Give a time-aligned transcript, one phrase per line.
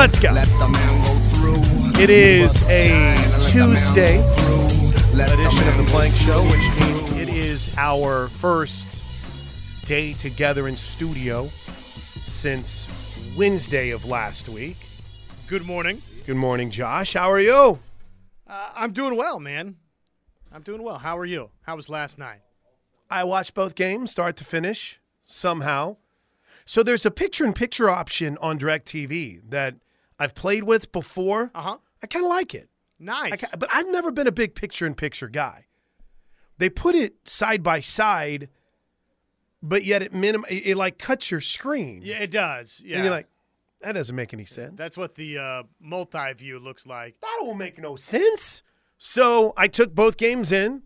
[0.00, 0.32] Let's go.
[2.00, 3.14] It is a
[3.50, 9.04] Tuesday edition of the Plank Show, which means it is our first
[9.84, 11.50] day together in studio
[12.22, 12.88] since
[13.36, 14.78] Wednesday of last week.
[15.46, 16.00] Good morning.
[16.24, 17.12] Good morning, Josh.
[17.12, 17.78] How are you?
[18.46, 19.76] Uh, I'm doing well, man.
[20.50, 20.96] I'm doing well.
[20.96, 21.50] How are you?
[21.60, 22.40] How was last night?
[23.10, 25.98] I watched both games start to finish somehow.
[26.64, 29.74] So there's a picture in picture option on DirecTV that
[30.20, 31.50] I've played with before.
[31.54, 31.78] Uh huh.
[32.02, 32.68] I kind of like it.
[33.00, 33.40] I Nice.
[33.40, 35.66] ca- but I've never been a big picture in picture guy.
[36.58, 38.48] They put it side by side,
[39.62, 42.02] but yet it minim it, it like cuts your screen.
[42.04, 42.82] yeah, it does.
[42.84, 42.96] Yeah.
[42.96, 43.26] And you're like,
[43.80, 44.74] that doesn't make any sense.
[44.76, 47.18] That's what the uh, multi-view looks like.
[47.22, 48.62] that won't make no sense.
[48.98, 50.82] So I took both games in,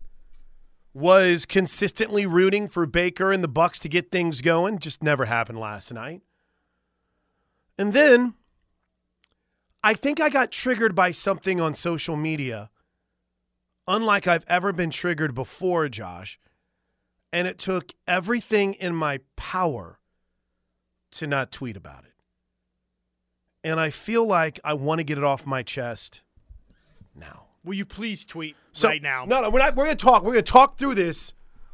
[0.93, 4.79] was consistently rooting for Baker and the Bucks to get things going.
[4.79, 6.21] Just never happened last night.
[7.77, 8.35] And then
[9.85, 12.71] I think I got triggered by something on social media,
[13.87, 16.39] unlike I've ever been triggered before, Josh.
[17.31, 19.99] And it took everything in my power
[21.11, 22.13] to not tweet about it.
[23.63, 26.23] And I feel like I want to get it off my chest
[27.13, 27.43] now.
[27.63, 29.25] Will you please tweet So, right now?
[29.25, 29.75] No, no, we're not.
[29.75, 30.23] We're gonna talk.
[30.23, 31.33] We're gonna talk through this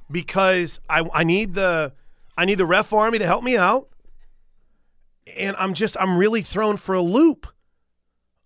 [0.10, 1.94] because I I need the
[2.38, 3.88] I need the ref army to help me out,
[5.38, 7.48] and I'm just I'm really thrown for a loop.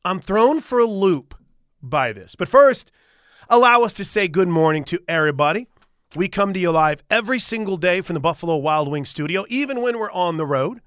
[0.05, 1.33] I'm thrown for a loop
[1.81, 2.35] by this.
[2.35, 2.91] But first,
[3.49, 5.67] allow us to say good morning to everybody.
[6.15, 9.81] We come to you live every single day from the Buffalo Wild Wings studio, even
[9.81, 10.81] when we're on the road.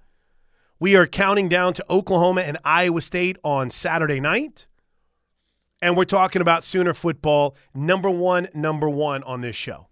[0.78, 4.68] We are counting down to Oklahoma and Iowa State on Saturday night.
[5.82, 9.88] And we're talking about Sooner football, number one, number one on this show.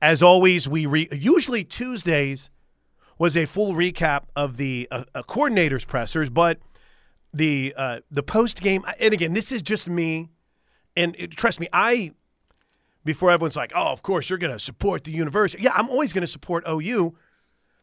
[0.00, 2.48] As always, we re- usually Tuesdays
[3.18, 6.58] was a full recap of the uh, uh, coordinators' pressers, but
[7.36, 8.84] the uh, the post game.
[8.98, 10.30] And again, this is just me.
[10.96, 12.12] And it, trust me, I
[13.04, 16.12] before everyone's like, "Oh, of course you're going to support the university." Yeah, I'm always
[16.12, 17.14] going to support OU.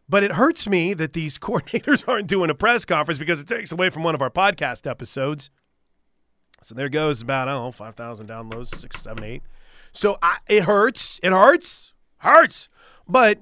[0.10, 3.72] But it hurts me that these coordinators aren't doing a press conference because it takes
[3.72, 5.50] away from one of our podcast episodes.
[6.62, 9.44] So there goes about, I don't know, 5,000 downloads, six, seven, eight.
[9.92, 11.20] So I, it hurts.
[11.22, 11.94] It hurts.
[12.18, 12.70] Hurts.
[13.08, 13.40] But,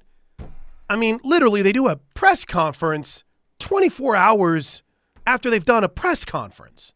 [0.89, 3.23] I mean, literally, they do a press conference
[3.59, 4.81] 24 hours
[5.25, 6.93] after they've done a press conference.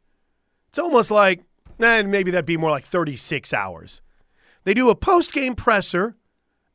[0.69, 1.43] It's almost like,
[1.79, 4.01] eh, maybe that'd be more like 36 hours.
[4.63, 6.15] They do a post game presser,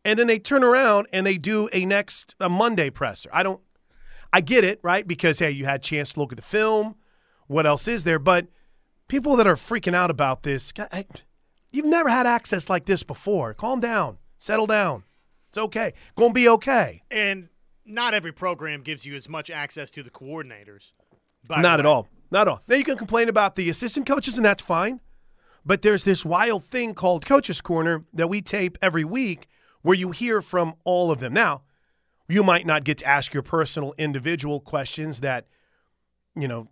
[0.04, 3.28] and then they turn around and they do a next a Monday presser.
[3.32, 3.60] I don't,
[4.32, 5.06] I get it, right?
[5.06, 6.94] Because, hey, you had a chance to look at the film.
[7.46, 8.18] What else is there?
[8.18, 8.46] But,
[9.10, 11.04] people that are freaking out about this, I,
[11.72, 13.52] you've never had access like this before.
[13.52, 15.02] Calm down, settle down.
[15.48, 15.92] It's okay.
[16.14, 17.02] Gonna be okay.
[17.10, 17.48] And
[17.84, 20.92] not every program gives you as much access to the coordinators.
[21.48, 22.08] Not at all.
[22.30, 22.62] Not at all.
[22.68, 25.00] Now you can complain about the assistant coaches, and that's fine.
[25.64, 29.46] But there's this wild thing called Coaches Corner that we tape every week
[29.82, 31.32] where you hear from all of them.
[31.32, 31.62] Now,
[32.28, 35.46] you might not get to ask your personal individual questions that,
[36.34, 36.68] you know,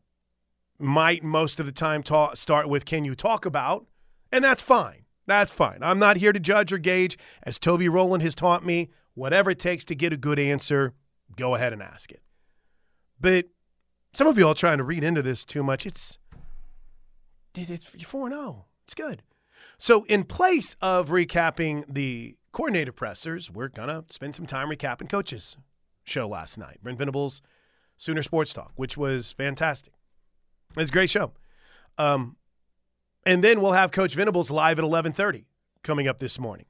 [0.79, 3.87] might most of the time ta- start with can you talk about
[4.31, 8.23] and that's fine that's fine i'm not here to judge or gauge as toby rowland
[8.23, 10.95] has taught me whatever it takes to get a good answer
[11.35, 12.23] go ahead and ask it
[13.21, 13.47] but
[14.19, 16.19] some of you are trying to read into this too much it's
[17.55, 19.23] it's you're 4-0 it's good
[19.79, 25.56] so in place of recapping the coordinator pressers we're gonna spend some time recapping coaches
[26.05, 27.43] show last night brent venables
[27.97, 29.95] sooner sports talk which was fantastic
[30.77, 31.33] it's a great show.
[31.97, 32.37] Um,
[33.25, 35.47] and then we'll have Coach Venables live at 11:30
[35.83, 36.67] coming up this morning.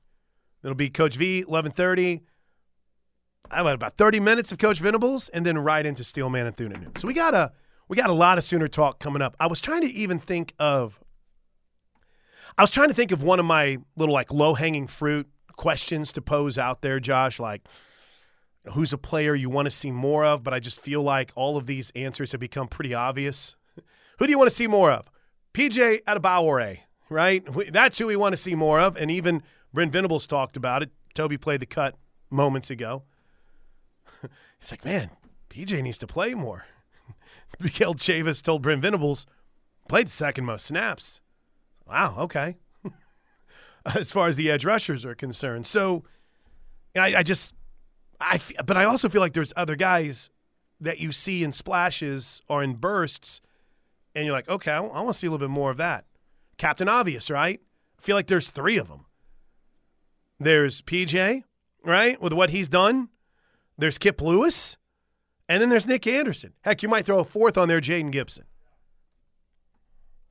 [0.62, 2.22] It'll be Coach V 11:30.
[3.50, 6.56] Uh, I have about 30 minutes of Coach Venables, and then right into Steelman and
[6.56, 6.90] Thune.
[6.96, 7.52] So we got a
[7.88, 9.36] we got a lot of Sooner talk coming up.
[9.40, 11.00] I was trying to even think of.
[12.56, 16.12] I was trying to think of one of my little like low hanging fruit questions
[16.12, 17.38] to pose out there, Josh.
[17.38, 17.66] Like,
[18.72, 20.42] who's a player you want to see more of?
[20.42, 23.56] But I just feel like all of these answers have become pretty obvious.
[24.18, 25.06] Who do you want to see more of?
[25.54, 26.78] PJ Adebawore,
[27.08, 27.72] right?
[27.72, 28.96] That's who we want to see more of.
[28.96, 29.42] And even
[29.72, 30.90] Brent Venables talked about it.
[31.14, 31.94] Toby played the cut
[32.30, 33.04] moments ago.
[34.58, 35.10] He's like, man,
[35.50, 36.66] PJ needs to play more.
[37.60, 39.26] Miguel Chavis told Brent Venables,
[39.88, 41.20] played the second most snaps.
[41.86, 42.56] Wow, okay.
[43.94, 45.66] as far as the edge rushers are concerned.
[45.66, 46.04] So
[46.96, 47.54] I, I just,
[48.20, 50.30] I, but I also feel like there's other guys
[50.80, 53.40] that you see in splashes or in bursts,
[54.14, 56.04] and you're like, okay, I, want to see a little bit more of that.
[56.56, 57.60] Captain Obvious, right?
[57.98, 59.06] I feel like there's three of them.
[60.40, 61.44] There's PJ,
[61.84, 63.08] right, with what he's done.
[63.78, 64.76] There's Kip Lewis,
[65.48, 66.52] and then there's Nick Anderson.
[66.62, 68.44] Heck, you might throw a fourth on there, Jaden Gibson.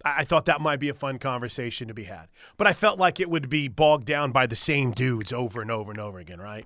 [0.04, 2.28] I, I thought that might be a fun conversation to be had.
[2.58, 5.72] But I felt like it would be bogged down by the same dudes over and
[5.72, 6.66] over and over again, right?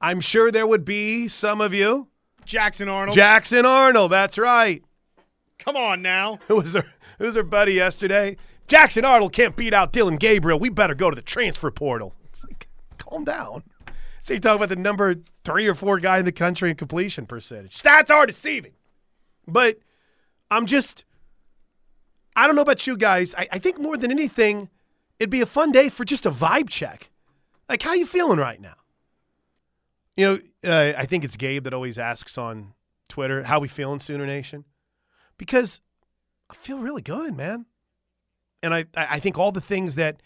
[0.00, 2.08] I'm sure there would be some of you.
[2.44, 3.16] Jackson Arnold.
[3.16, 4.84] Jackson Arnold, that's right.
[5.58, 6.40] Come on now.
[6.48, 6.84] Who was our,
[7.18, 8.36] who was our buddy yesterday?
[8.66, 10.58] Jackson Arnold can't beat out Dillon Gabriel.
[10.58, 12.14] We better go to the transfer portal.
[12.24, 12.68] It's like,
[12.98, 13.62] calm down.
[14.24, 17.26] So you're talking about the number three or four guy in the country in completion
[17.26, 17.76] percentage.
[17.76, 18.72] Stats are deceiving.
[19.46, 19.76] But
[20.50, 21.04] I'm just,
[22.34, 23.34] I don't know about you guys.
[23.34, 24.70] I, I think more than anything,
[25.18, 27.10] it'd be a fun day for just a vibe check.
[27.68, 28.76] Like, how you feeling right now?
[30.16, 32.72] You know, uh, I think it's Gabe that always asks on
[33.10, 34.64] Twitter, how we feeling, Sooner Nation?
[35.36, 35.82] Because
[36.48, 37.66] I feel really good, man.
[38.62, 40.22] And I, I think all the things that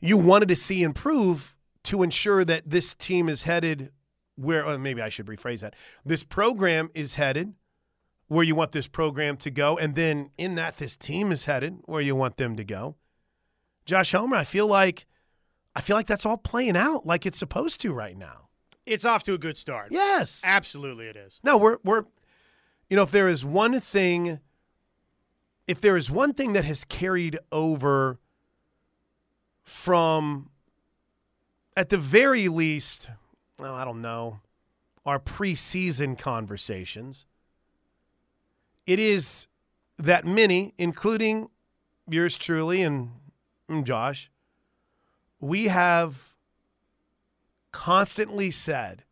[0.00, 1.56] you wanted to see improve
[1.90, 3.90] to ensure that this team is headed
[4.36, 5.74] where, or maybe I should rephrase that.
[6.04, 7.54] This program is headed
[8.28, 9.76] where you want this program to go.
[9.76, 12.94] And then in that, this team is headed where you want them to go.
[13.86, 15.06] Josh Helmer, I feel like
[15.74, 18.50] I feel like that's all playing out like it's supposed to right now.
[18.86, 19.88] It's off to a good start.
[19.90, 20.42] Yes.
[20.44, 21.40] Absolutely it is.
[21.42, 22.04] No, we're we're
[22.88, 24.38] you know, if there is one thing
[25.66, 28.20] if there is one thing that has carried over
[29.64, 30.49] from
[31.80, 33.08] at the very least,
[33.58, 34.40] well, I don't know,
[35.06, 37.24] our preseason conversations,
[38.84, 39.48] it is
[39.96, 41.48] that many, including
[42.06, 43.12] yours truly and,
[43.84, 44.30] Josh,
[45.40, 46.34] we have
[47.72, 49.04] constantly said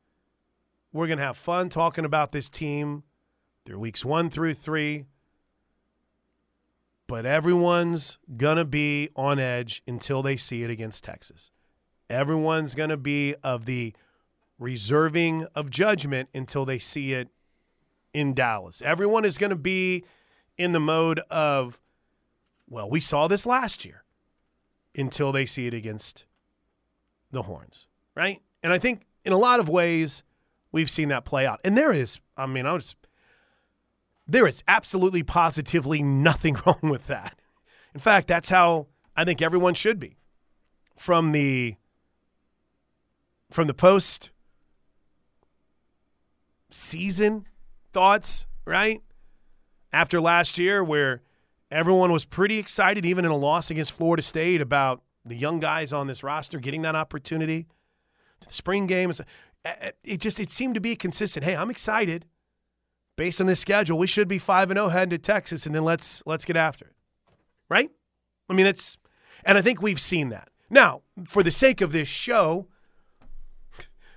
[0.93, 3.03] we're going to have fun talking about this team
[3.65, 5.07] through weeks one through three.
[7.07, 11.51] But everyone's going to be on edge until they see it against Texas.
[12.11, 13.95] Everyone's going to be of the
[14.59, 17.29] reserving of judgment until they see it
[18.13, 18.83] in Dallas.
[18.83, 20.05] Everyone is going to be
[20.57, 21.79] in the mode of,
[22.69, 24.05] well, we saw this last year
[24.97, 26.27] until they see it against
[27.31, 28.41] the Horns, right?
[28.63, 30.23] And I think in a lot of ways,
[30.73, 31.61] we've seen that play out.
[31.63, 32.97] And there is, I mean, I was,
[34.27, 37.39] there is absolutely positively nothing wrong with that.
[37.95, 40.17] In fact, that's how I think everyone should be.
[40.97, 41.77] From the
[43.51, 44.31] from the post
[46.71, 47.47] season
[47.93, 49.03] thoughts, right?
[49.93, 51.23] After last year where
[51.71, 55.93] everyone was pretty excited even in a loss against Florida State about the young guys
[55.93, 57.67] on this roster getting that opportunity
[58.41, 59.11] to the spring game.
[59.11, 59.23] Uh,
[59.65, 61.45] uh, it just it seemed to be consistent.
[61.45, 62.25] Hey, I'm excited.
[63.17, 65.85] Based on this schedule, we should be five and zero heading to Texas, and then
[65.85, 66.95] let's let's get after it,
[67.69, 67.91] right?
[68.49, 68.97] I mean, it's,
[69.45, 70.51] and I think we've seen that.
[70.71, 72.69] Now, for the sake of this show,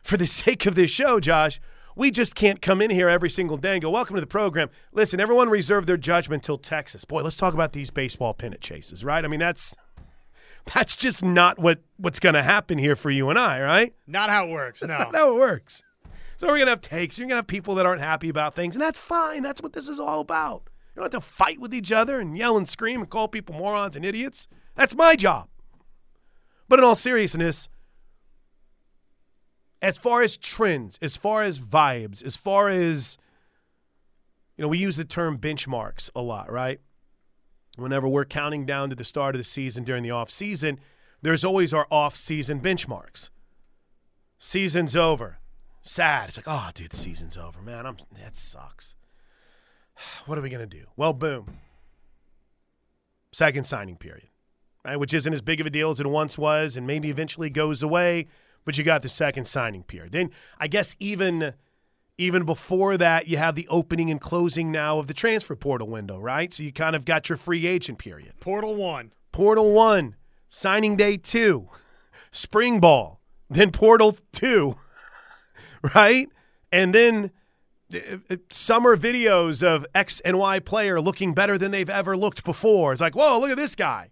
[0.04, 1.60] for the sake of this show, Josh,
[1.96, 4.70] we just can't come in here every single day and go, "Welcome to the program."
[4.92, 7.06] Listen, everyone reserve their judgment till Texas.
[7.06, 9.24] Boy, let's talk about these baseball pennant chases, right?
[9.24, 9.76] I mean, that's
[10.74, 13.94] that's just not what what's going to happen here for you and I, right?
[14.08, 14.82] Not how it works.
[14.82, 14.88] No.
[14.98, 15.84] not how it works.
[16.38, 17.20] So we're gonna have takes.
[17.20, 19.44] You're gonna have people that aren't happy about things, and that's fine.
[19.44, 20.64] That's what this is all about.
[20.96, 23.54] You don't have to fight with each other and yell and scream and call people
[23.54, 24.48] morons and idiots.
[24.76, 25.50] That's my job.
[26.68, 27.70] But in all seriousness,
[29.82, 33.18] as far as trends, as far as vibes, as far as
[34.58, 36.80] you know, we use the term benchmarks a lot, right?
[37.78, 40.80] Whenever we're counting down to the start of the season during the off season,
[41.22, 43.30] there's always our off season benchmarks.
[44.38, 45.40] Season's over
[45.82, 46.30] sad.
[46.30, 47.86] It's like, oh, dude, the season's over, man.
[47.86, 48.96] I'm that sucks.
[50.26, 50.86] What are we gonna do?
[50.96, 51.58] Well, boom.
[53.32, 54.30] Second signing period,
[54.84, 54.98] right?
[54.98, 57.82] Which isn't as big of a deal as it once was, and maybe eventually goes
[57.84, 58.28] away.
[58.64, 60.12] But you got the second signing period.
[60.12, 61.54] Then I guess even
[62.18, 66.20] even before that, you have the opening and closing now of the transfer portal window,
[66.20, 66.54] right?
[66.54, 68.34] So you kind of got your free agent period.
[68.40, 69.12] Portal one.
[69.32, 70.16] Portal one.
[70.48, 71.70] Signing day two.
[72.32, 73.22] Spring ball.
[73.50, 74.76] Then portal two.
[75.96, 76.28] right?
[76.72, 77.32] And then
[77.94, 82.44] uh, uh, summer videos of X and Y player looking better than they've ever looked
[82.44, 82.92] before.
[82.92, 84.12] It's like, whoa, look at this guy.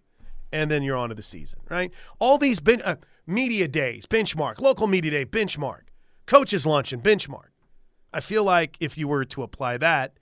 [0.52, 1.92] And then you're on to the season, right?
[2.18, 5.82] All these ben- uh, media days, benchmark, local media day, benchmark,
[6.26, 7.50] coaches lunch and benchmark.
[8.12, 10.14] I feel like if you were to apply that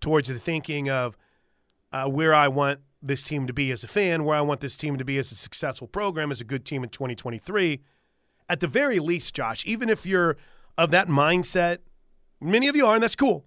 [0.00, 1.16] towards the thinking of
[1.92, 4.76] uh, where I want this team to be as a fan, where I want this
[4.76, 7.80] team to be as a successful program, as a good team in 2023,
[8.48, 10.36] at the very least, Josh, even if you're
[10.76, 11.78] of that mindset.
[12.40, 13.44] Many of you are, and that's cool.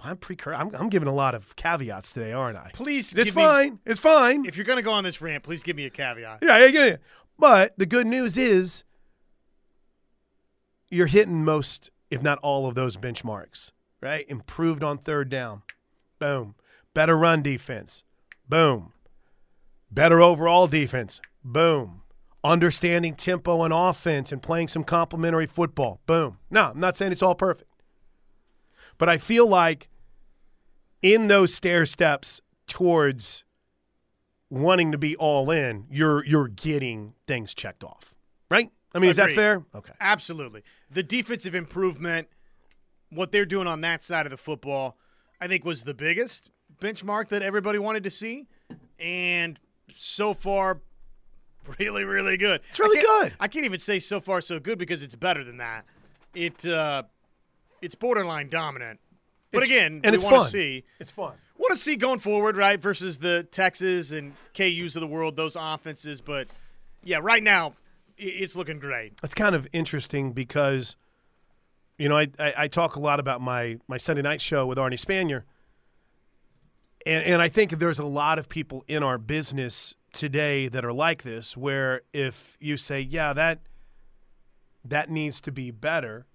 [0.00, 0.56] I'm precur.
[0.58, 2.70] I'm, I'm giving a lot of caveats today, aren't I?
[2.72, 3.72] Please, it's fine.
[3.72, 4.44] Me, it's fine.
[4.46, 6.38] If you're going to go on this rant, please give me a caveat.
[6.42, 6.96] Yeah, yeah, yeah.
[7.42, 8.84] But the good news is
[10.92, 13.72] you're hitting most, if not all, of those benchmarks.
[14.00, 14.24] Right?
[14.28, 15.62] Improved on third down.
[16.20, 16.54] Boom.
[16.94, 18.04] Better run defense.
[18.48, 18.92] Boom.
[19.90, 21.20] Better overall defense.
[21.42, 22.02] Boom.
[22.44, 26.00] Understanding tempo and offense and playing some complementary football.
[26.06, 26.38] Boom.
[26.48, 27.82] No, I'm not saying it's all perfect.
[28.98, 29.88] But I feel like
[31.02, 33.42] in those stair steps towards
[34.52, 38.14] wanting to be all in, you're you're getting things checked off.
[38.50, 38.70] Right?
[38.94, 39.64] I mean, is that fair?
[39.74, 39.94] Okay.
[39.98, 40.62] Absolutely.
[40.90, 42.28] The defensive improvement,
[43.08, 44.98] what they're doing on that side of the football,
[45.40, 48.46] I think was the biggest benchmark that everybody wanted to see.
[48.98, 49.58] And
[49.96, 50.82] so far,
[51.78, 52.60] really, really good.
[52.68, 53.34] It's really I good.
[53.40, 55.86] I can't even say so far so good because it's better than that.
[56.34, 57.04] It uh,
[57.80, 59.00] it's borderline dominant.
[59.52, 60.44] But It's- again, and we it's want fun.
[60.46, 61.34] to see It's fun.
[61.58, 62.80] want to see going forward, right?
[62.80, 66.20] Versus the Texas and KU's of the world, those offenses.
[66.20, 66.48] But
[67.04, 67.74] yeah, right now
[68.16, 69.12] it's looking great.
[69.22, 70.96] It's kind of interesting because,
[71.98, 74.78] you know, I, I, I talk a lot about my, my Sunday night show with
[74.78, 75.42] Arnie Spanier.
[77.04, 80.92] And, and I think there's a lot of people in our business today that are
[80.92, 83.60] like this, where if you say, yeah, that
[84.84, 86.26] that needs to be better,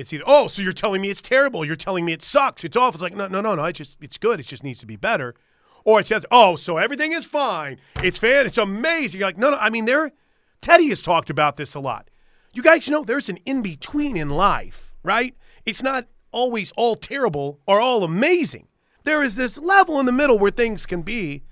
[0.00, 1.64] it's either, oh, so you're telling me it's terrible.
[1.64, 2.64] You're telling me it sucks.
[2.64, 2.96] It's awful.
[2.96, 3.64] It's like, no, no, no, no.
[3.64, 4.40] It's just, it's good.
[4.40, 5.34] It just needs to be better.
[5.84, 7.78] Or it says, oh, so everything is fine.
[8.02, 8.46] It's fan.
[8.46, 9.20] It's amazing.
[9.20, 9.56] You're like, no, no.
[9.56, 10.12] I mean, there,
[10.60, 12.10] Teddy has talked about this a lot.
[12.52, 15.36] You guys know there's an in between in life, right?
[15.64, 18.68] It's not always all terrible or all amazing.
[19.04, 21.42] There is this level in the middle where things can be,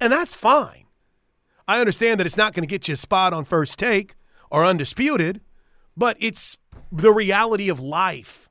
[0.00, 0.86] and that's fine.
[1.66, 4.14] I understand that it's not going to get you a spot on first take
[4.50, 5.40] or undisputed,
[5.96, 6.56] but it's
[6.90, 8.48] the reality of life.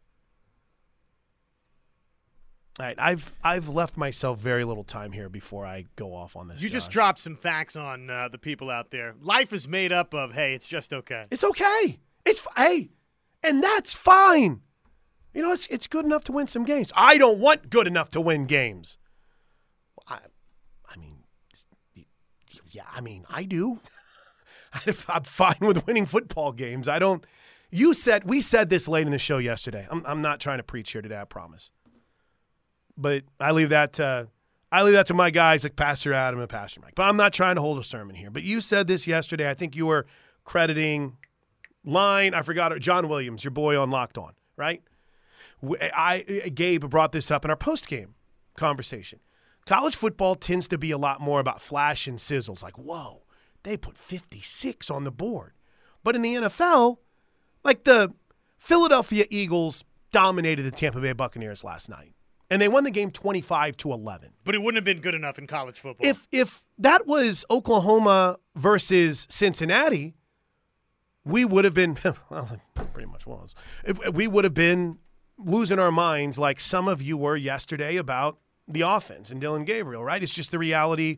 [2.79, 6.47] All right, I've I've left myself very little time here before I go off on
[6.47, 6.61] this.
[6.61, 9.15] You just dropped some facts on uh, the people out there.
[9.19, 11.25] Life is made up of, hey, it's just okay.
[11.31, 11.99] It's okay.
[12.23, 12.91] It's f- hey,
[13.41, 14.61] and that's fine.
[15.33, 16.91] You know, it's it's good enough to win some games.
[16.95, 18.99] I don't want good enough to win games.
[20.07, 20.19] I,
[20.87, 21.23] I mean,
[22.69, 23.79] yeah, I mean, I do.
[25.07, 26.87] I'm fine with winning football games.
[26.87, 27.25] I don't.
[27.69, 29.87] You said we said this late in the show yesterday.
[29.89, 31.19] I'm I'm not trying to preach here today.
[31.19, 31.71] I promise.
[32.97, 34.29] But I leave that to
[34.71, 36.95] I leave that to my guys like Pastor Adam and Pastor Mike.
[36.95, 38.29] But I'm not trying to hold a sermon here.
[38.29, 39.49] But you said this yesterday.
[39.49, 40.05] I think you were
[40.43, 41.17] crediting
[41.83, 42.33] line.
[42.33, 42.77] I forgot.
[42.79, 44.81] John Williams, your boy on Locked On, right?
[45.63, 48.15] I Gabe brought this up in our post game
[48.55, 49.19] conversation.
[49.65, 52.63] College football tends to be a lot more about flash and sizzles.
[52.63, 53.23] Like, whoa,
[53.63, 55.53] they put 56 on the board.
[56.03, 56.97] But in the NFL,
[57.63, 58.13] like the
[58.57, 62.13] Philadelphia Eagles dominated the Tampa Bay Buccaneers last night,
[62.49, 64.33] and they won the game 25 to 11.
[64.43, 66.07] But it wouldn't have been good enough in college football.
[66.09, 70.15] If if that was Oklahoma versus Cincinnati,
[71.25, 71.97] we would have been
[72.29, 73.53] well, it pretty much was.
[73.83, 74.99] If- We would have been
[75.37, 78.37] losing our minds like some of you were yesterday about
[78.67, 80.21] the offense and Dillon Gabriel, right?
[80.23, 81.17] It's just the reality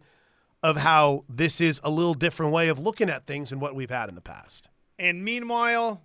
[0.62, 3.90] of how this is a little different way of looking at things than what we've
[3.90, 4.70] had in the past.
[4.98, 6.02] and meanwhile,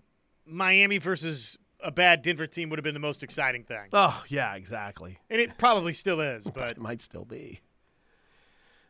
[0.47, 3.89] Miami versus a bad Denver team would have been the most exciting thing.
[3.93, 5.19] Oh, yeah, exactly.
[5.31, 7.61] And it probably still is, but It might still be.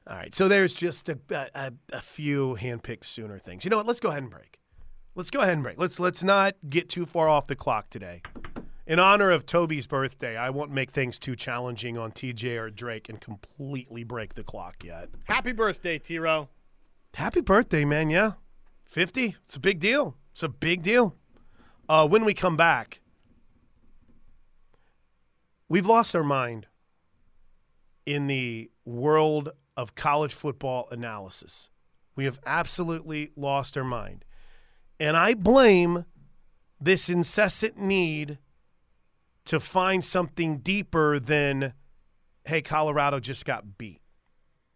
[0.06, 3.64] All right, so there's just a, a, a few handpicked sooner things.
[3.64, 3.86] You know what?
[3.86, 4.58] Let's go ahead and break.
[5.14, 5.78] Let's go ahead and break.
[5.78, 8.20] Let's let's not get too far off the clock today.
[8.86, 13.08] In honor of Toby's birthday, I won't make things too challenging on TJ or Drake
[13.08, 15.08] and completely break the clock yet.
[15.24, 16.50] happy birthday, Tiro.
[17.14, 18.10] Happy birthday, man!
[18.10, 18.32] Yeah,
[18.84, 19.36] fifty.
[19.46, 20.16] It's a big deal.
[20.32, 21.14] It's a big deal.
[21.88, 23.00] Uh, when we come back,
[25.68, 26.66] we've lost our mind
[28.06, 31.70] in the world of college football analysis.
[32.16, 34.24] We have absolutely lost our mind.
[35.00, 36.04] And I blame
[36.80, 38.38] this incessant need
[39.46, 41.74] to find something deeper than,
[42.44, 44.00] hey, Colorado just got beat.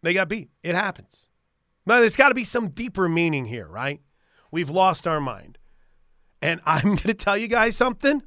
[0.02, 0.50] They got beat.
[0.62, 1.28] It happens.
[1.86, 4.00] But there's got to be some deeper meaning here, right?
[4.50, 5.57] We've lost our mind.
[6.40, 8.12] And I'm going to tell you guys something.
[8.12, 8.20] I'm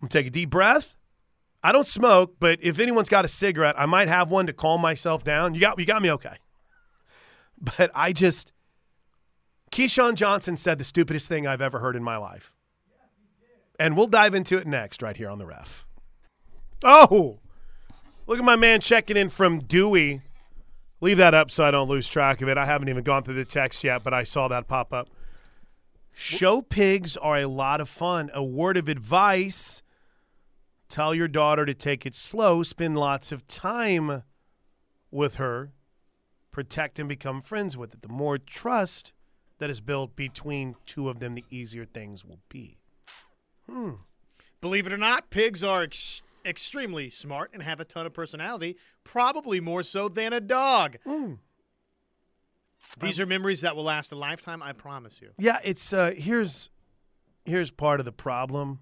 [0.00, 0.94] going to take a deep breath.
[1.62, 4.80] I don't smoke, but if anyone's got a cigarette, I might have one to calm
[4.80, 5.54] myself down.
[5.54, 6.36] You got, you got me okay.
[7.58, 8.52] But I just,
[9.72, 12.52] Keyshawn Johnson said the stupidest thing I've ever heard in my life.
[13.80, 15.86] And we'll dive into it next, right here on the ref.
[16.84, 17.38] Oh,
[18.26, 20.20] look at my man checking in from Dewey.
[21.00, 22.58] Leave that up so I don't lose track of it.
[22.58, 25.08] I haven't even gone through the text yet, but I saw that pop up.
[26.18, 28.30] Show pigs are a lot of fun.
[28.32, 29.82] A word of advice
[30.88, 34.22] tell your daughter to take it slow, spend lots of time
[35.10, 35.74] with her,
[36.52, 38.00] protect and become friends with it.
[38.00, 39.12] The more trust
[39.58, 42.78] that is built between two of them, the easier things will be.
[44.62, 48.78] Believe it or not, pigs are ex- extremely smart and have a ton of personality,
[49.04, 50.96] probably more so than a dog.
[51.06, 51.40] Mm.
[53.00, 55.30] These are memories that will last a lifetime, I promise you.
[55.38, 56.70] Yeah, it's uh, here's
[57.44, 58.80] here's part of the problem.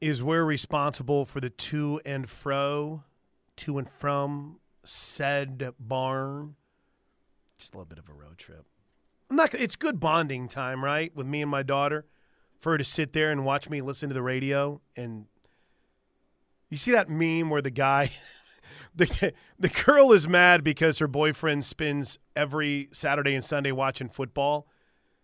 [0.00, 3.02] Is we're responsible for the to and fro,
[3.56, 6.54] to and from said barn.
[7.58, 8.64] Just a little bit of a road trip.
[9.30, 9.54] I'm not.
[9.54, 12.06] It's good bonding time, right, with me and my daughter,
[12.58, 14.80] for her to sit there and watch me listen to the radio.
[14.96, 15.26] And
[16.70, 18.12] you see that meme where the guy,
[18.94, 24.66] the the girl is mad because her boyfriend spends every Saturday and Sunday watching football.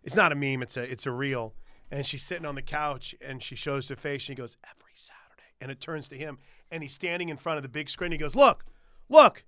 [0.02, 0.62] It's not a meme.
[0.62, 1.54] It's a it's a real.
[1.90, 4.14] And she's sitting on the couch and she shows her face.
[4.14, 6.38] And she goes every Saturday, and it turns to him,
[6.70, 8.12] and he's standing in front of the big screen.
[8.12, 8.64] He goes, "Look,
[9.08, 9.44] look."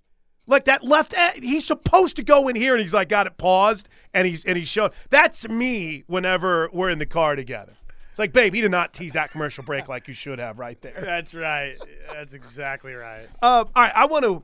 [0.49, 3.89] Like that left, he's supposed to go in here, and he's like got it paused,
[4.13, 4.91] and he's and he's showing.
[5.09, 7.73] That's me whenever we're in the car together.
[8.17, 10.81] It's like, babe, you did not tease that commercial break like you should have right
[10.81, 10.99] there.
[10.99, 11.77] That's right.
[12.11, 13.27] That's exactly right.
[13.43, 14.41] Uh, all right, I want to,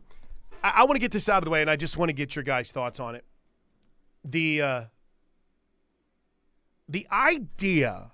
[0.64, 2.14] I, I want to get this out of the way, and I just want to
[2.14, 3.26] get your guys' thoughts on it.
[4.24, 4.82] The, uh,
[6.88, 8.12] the idea,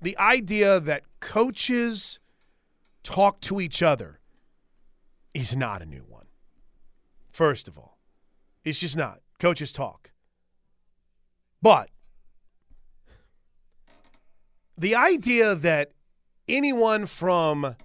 [0.00, 2.18] the idea that coaches
[3.02, 4.20] talk to each other
[5.34, 6.28] is not a new one.
[7.30, 7.98] First of all,
[8.64, 9.20] it's just not.
[9.38, 10.12] Coaches talk,
[11.60, 11.90] but
[14.78, 15.92] the idea that
[16.48, 17.76] anyone from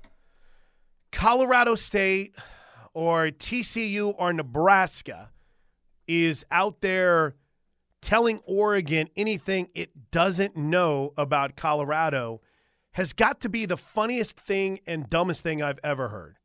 [1.11, 2.35] Colorado State
[2.93, 5.31] or TCU or Nebraska
[6.07, 7.35] is out there
[8.01, 12.41] telling Oregon anything it doesn't know about Colorado
[12.93, 16.37] has got to be the funniest thing and dumbest thing I've ever heard.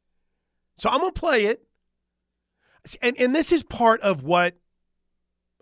[0.76, 1.62] So I'm going to play it.
[3.02, 4.54] And, and this is part of what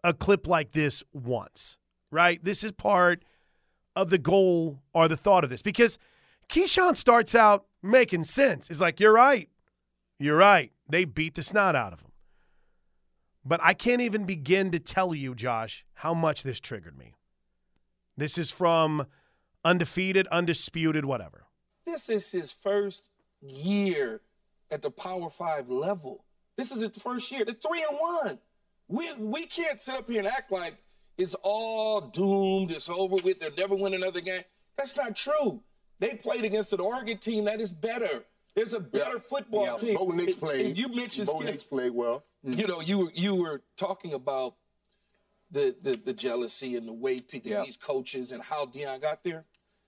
[0.02, 1.78] a clip like this wants,
[2.10, 2.42] right?
[2.44, 3.24] This is part
[3.96, 5.98] of the goal or the thought of this because
[6.48, 8.70] Keyshawn starts out making sense.
[8.70, 9.48] It's like, you're right.
[10.18, 10.72] You're right.
[10.88, 12.12] They beat the snot out of him.
[13.44, 17.14] But I can't even begin to tell you, Josh, how much this triggered me.
[18.16, 19.06] This is from
[19.64, 21.44] undefeated, undisputed, whatever.
[21.84, 23.10] This is his first
[23.42, 24.22] year
[24.70, 26.24] at the Power Five level.
[26.56, 27.44] This is his first year.
[27.44, 28.38] They're three and one.
[28.88, 30.76] We we can't sit up here and act like
[31.18, 32.70] it's all doomed.
[32.70, 33.40] It's over with.
[33.40, 34.42] They'll never win another game.
[34.76, 35.62] That's not true.
[36.00, 38.24] They played against an Oregon team that is better.
[38.54, 39.96] There's a better football Yeah, team.
[39.96, 40.66] Bo Nix played.
[40.66, 42.24] and you mentioned Bo Nix played well.
[42.42, 44.54] you know, you were you were talking about
[45.50, 47.64] the the, the jealousy and the way picking Yeah.
[47.64, 49.44] these coaches and how Deion got there.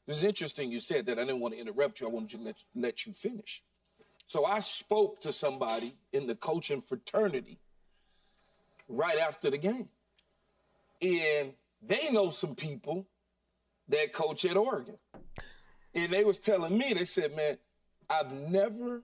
[0.06, 0.70] This is interesting.
[0.70, 1.18] You said that.
[1.18, 2.06] I didn't want to interrupt you.
[2.06, 3.62] I wanted to let let you finish.
[4.28, 7.58] So I spoke to somebody in the coaching fraternity
[8.88, 9.88] right after the game,
[11.00, 13.06] and they know some people
[13.88, 14.98] that coach at Oregon,
[15.94, 17.58] and they was telling me they said, "Man,
[18.08, 19.02] I've never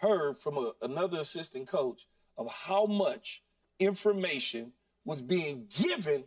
[0.00, 3.42] heard from a, another assistant coach of how much
[3.78, 4.72] information
[5.04, 6.24] was being given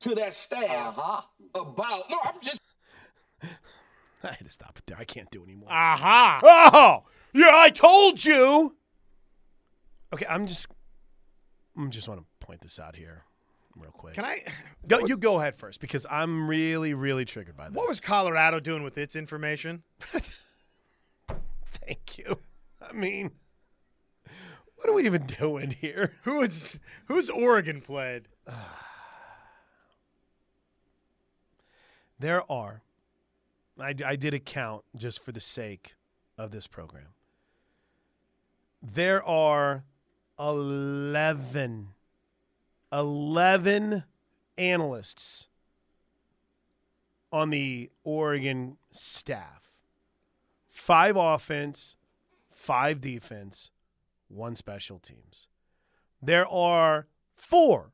[0.00, 1.28] to that staff Aha.
[1.54, 2.10] about.
[2.10, 2.60] No, I'm just
[4.24, 4.96] I had to stop it there.
[4.98, 5.68] I can't do anymore.
[5.70, 6.40] Aha.
[6.44, 8.76] Oh, yeah, I told you.
[10.12, 10.66] Okay, I'm just,
[11.76, 13.24] I just want to point this out here,
[13.76, 14.14] real quick.
[14.14, 14.40] Can I?
[14.86, 17.76] Go, you go ahead first because I'm really, really triggered by this.
[17.76, 19.84] What was Colorado doing with its information?
[21.86, 22.38] Thank you.
[22.80, 23.30] I mean,
[24.76, 26.14] what are we even doing here?
[26.24, 28.28] Who is who's Oregon played?
[32.18, 32.82] There are,
[33.80, 35.96] I, I did a count just for the sake
[36.38, 37.14] of this program.
[38.80, 39.82] There are
[40.38, 41.88] 11,
[42.92, 44.04] 11
[44.58, 45.48] analysts
[47.32, 49.70] on the Oregon staff.
[50.68, 51.96] Five offense,
[52.52, 53.70] five defense,
[54.28, 55.48] one special teams.
[56.20, 57.92] There are four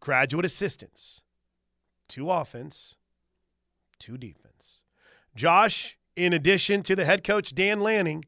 [0.00, 1.22] graduate assistants,
[2.08, 2.96] two offense,
[3.98, 4.84] two defense.
[5.34, 8.24] Josh, in addition to the head coach Dan Lanning,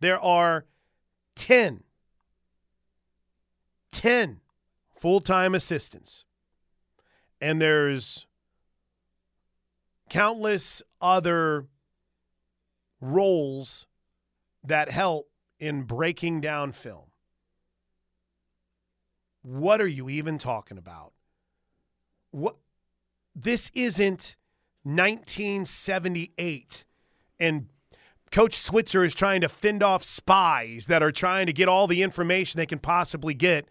[0.00, 0.64] there are
[1.36, 1.84] 10
[3.92, 4.40] 10
[5.00, 6.24] full-time assistants.
[7.40, 8.26] And there's
[10.10, 11.66] countless other
[13.00, 13.86] roles
[14.64, 15.30] that help
[15.60, 17.04] in breaking down film.
[19.42, 21.12] What are you even talking about?
[22.30, 22.56] What
[23.34, 24.36] this isn't
[24.82, 26.84] 1978
[27.38, 27.66] and
[28.30, 32.02] Coach Switzer is trying to fend off spies that are trying to get all the
[32.02, 33.68] information they can possibly get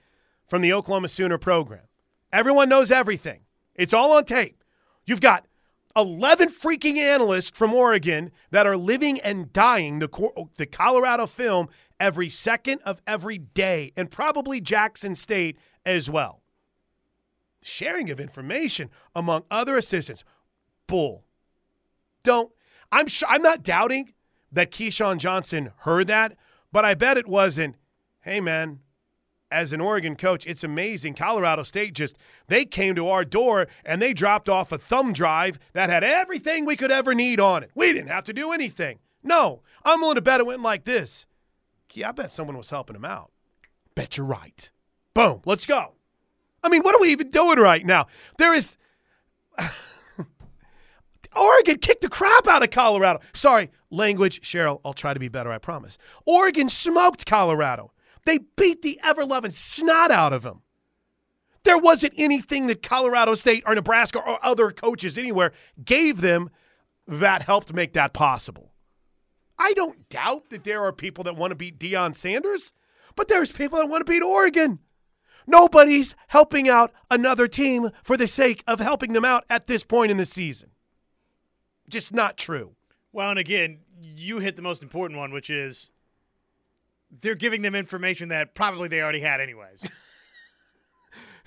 [0.47, 1.87] from the Oklahoma Sooner program.
[2.31, 3.41] Everyone knows everything.
[3.75, 4.63] It's all on tape.
[5.05, 5.45] You've got
[5.95, 12.29] 11 freaking analysts from Oregon that are living and dying the, the Colorado film every
[12.29, 16.41] second of every day, and probably Jackson State as well.
[17.61, 20.23] Sharing of information among other assistants.
[20.85, 21.25] Bull.
[22.23, 22.51] Don't.
[22.91, 23.27] I'm sure.
[23.29, 24.13] I'm not doubting
[24.51, 26.37] that Keyshawn Johnson heard that,
[26.71, 27.75] but I bet it wasn't.
[28.21, 28.79] Hey, man,
[29.51, 31.13] as an Oregon coach, it's amazing.
[31.13, 35.57] Colorado State just, they came to our door and they dropped off a thumb drive
[35.73, 37.71] that had everything we could ever need on it.
[37.75, 38.99] We didn't have to do anything.
[39.23, 41.25] No, I'm willing to bet it went like this.
[41.87, 43.31] Key, I bet someone was helping him out.
[43.95, 44.69] Bet you're right.
[45.13, 45.93] Boom, let's go.
[46.63, 48.07] I mean, what are we even doing right now?
[48.37, 48.77] There is.
[51.35, 53.19] Oregon kicked the crap out of Colorado.
[53.33, 54.81] Sorry, language, Cheryl.
[54.83, 55.97] I'll try to be better, I promise.
[56.25, 57.91] Oregon smoked Colorado.
[58.27, 60.61] They beat the ever loving snot out of them.
[61.63, 65.53] There wasn't anything that Colorado State or Nebraska or other coaches anywhere
[65.85, 66.49] gave them
[67.07, 68.73] that helped make that possible.
[69.57, 72.73] I don't doubt that there are people that want to beat Deion Sanders,
[73.15, 74.79] but there's people that want to beat Oregon.
[75.47, 80.11] Nobody's helping out another team for the sake of helping them out at this point
[80.11, 80.71] in the season.
[81.89, 82.75] Just not true.
[83.13, 85.91] Well, and again, you hit the most important one, which is
[87.21, 89.83] they're giving them information that probably they already had anyways.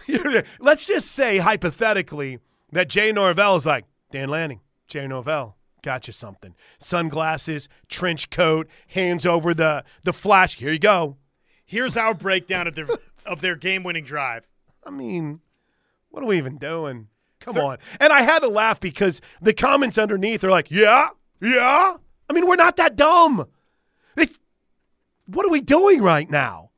[0.60, 2.38] Let's just say hypothetically
[2.72, 6.54] that Jay Norvell is like, Dan Lanning, Jay Norvell, got you something.
[6.78, 10.56] Sunglasses, trench coat, hands over the the flash.
[10.56, 11.16] Here you go.
[11.64, 12.88] Here's our breakdown of their
[13.26, 14.46] of their game winning drive.
[14.84, 15.40] I mean,
[16.08, 17.08] what are we even doing?
[17.40, 17.78] Come They're, on.
[17.98, 21.08] And I had to laugh because the comments underneath are like, yeah,
[21.40, 21.96] yeah.
[22.28, 23.46] I mean, we're not that dumb.
[25.32, 26.70] What are we doing right now?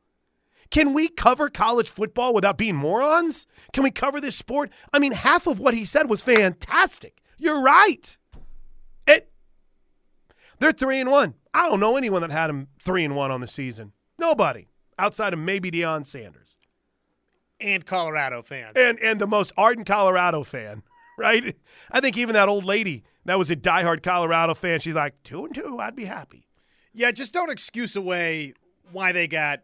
[0.71, 3.47] Can we cover college football without being morons?
[3.73, 4.71] Can we cover this sport?
[4.93, 7.23] I mean, half of what he said was fantastic.
[7.39, 8.17] You're right.
[9.07, 9.31] It
[10.59, 11.35] They're 3 and 1.
[11.55, 13.93] I don't know anyone that had them 3 and 1 on the season.
[14.19, 16.57] Nobody outside of maybe Deion Sanders.
[17.61, 18.73] And Colorado fans.
[18.77, 20.83] And and the most ardent Colorado fan,
[21.19, 21.57] right?
[21.91, 25.45] I think even that old lady that was a diehard Colorado fan, she's like, 2
[25.47, 26.49] and 2, I'd be happy.
[26.95, 28.55] Yeah, just don't excuse away
[28.93, 29.61] why they got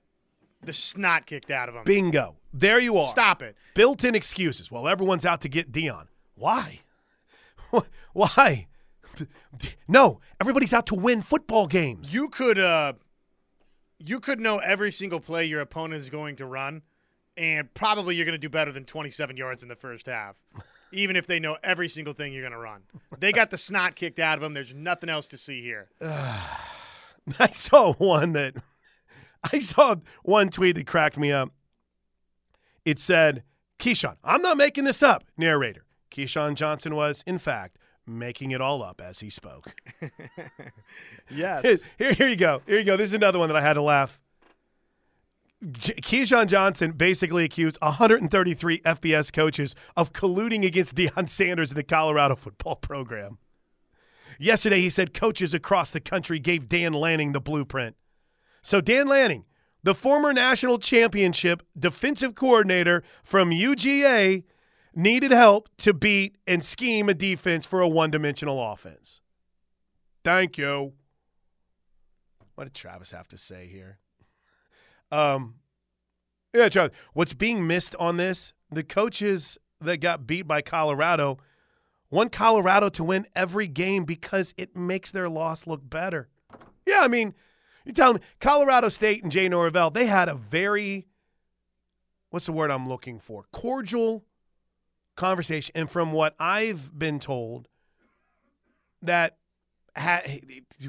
[0.63, 1.85] the snot kicked out of them.
[1.85, 2.37] Bingo.
[2.53, 3.09] There you are.
[3.09, 3.57] Stop it.
[3.75, 4.71] Built in excuses.
[4.71, 6.07] Well, everyone's out to get Deion.
[6.35, 6.81] Why?
[8.13, 8.67] Why?
[9.89, 12.15] No, everybody's out to win football games.
[12.15, 12.93] You could uh
[13.99, 16.83] you could know every single play your opponent is going to run
[17.37, 20.37] and probably you're going to do better than 27 yards in the first half.
[20.93, 22.83] even if they know every single thing you're going to run.
[23.19, 24.55] They got the snot kicked out of them.
[24.55, 25.89] There's nothing else to see here.
[27.39, 28.55] I saw one that
[29.53, 31.51] I saw one tweet that cracked me up.
[32.85, 33.43] It said,
[33.79, 35.85] Keyshawn, I'm not making this up, narrator.
[36.11, 39.75] Keyshawn Johnson was, in fact, making it all up as he spoke.
[41.31, 41.83] yes.
[41.99, 42.63] Here, here you go.
[42.67, 42.97] Here you go.
[42.97, 44.19] This is another one that I had to laugh.
[45.71, 51.83] J- Keyshawn Johnson basically accused 133 FBS coaches of colluding against Deion Sanders in the
[51.83, 53.39] Colorado football program.
[54.39, 57.97] Yesterday, he said coaches across the country gave Dan Lanning the blueprint.
[58.63, 59.45] So, Dan Lanning,
[59.83, 64.45] the former national championship defensive coordinator from UGA,
[64.95, 69.21] needed help to beat and scheme a defense for a one dimensional offense.
[70.25, 70.95] Thank you.
[72.55, 73.99] What did Travis have to say here?
[75.13, 75.55] Um,
[76.53, 78.53] yeah, Travis, what's being missed on this?
[78.71, 81.39] The coaches that got beat by Colorado
[82.11, 86.29] want Colorado to win every game because it makes their loss look better.
[86.87, 87.35] Yeah, I mean,
[87.85, 91.07] you tell me Colorado State and Jay Norvell, they had a very
[92.31, 93.45] what's the word I'm looking for?
[93.53, 94.25] Cordial
[95.17, 95.73] conversation.
[95.75, 97.69] And from what I've been told,
[99.03, 99.37] that
[99.97, 100.23] ha-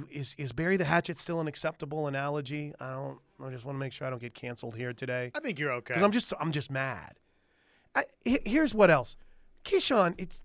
[0.09, 2.73] is is bury the Hatchet still an acceptable analogy?
[2.79, 3.19] I don't.
[3.41, 5.31] I just want to make sure I don't get canceled here today.
[5.33, 5.93] I think you're okay.
[5.93, 7.19] Because I'm just I'm just mad.
[7.95, 9.17] I, here's what else,
[9.63, 10.13] Keyshawn.
[10.17, 10.43] It's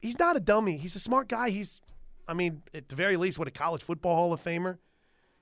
[0.00, 0.76] he's not a dummy.
[0.76, 1.50] He's a smart guy.
[1.50, 1.80] He's,
[2.26, 4.78] I mean, at the very least, what a college football Hall of Famer.